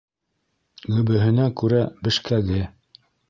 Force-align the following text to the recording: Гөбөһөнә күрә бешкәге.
Гөбөһөнә 0.95 1.45
күрә 1.63 1.83
бешкәге. 2.07 2.63